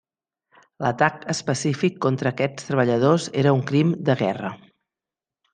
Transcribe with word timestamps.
L'atac 0.85 1.27
específic 1.33 2.01
contra 2.07 2.33
aquests 2.37 2.67
treballadors 2.71 3.31
era 3.45 3.55
un 3.59 3.65
crim 3.71 3.95
de 4.09 4.21
guerra. 4.27 4.55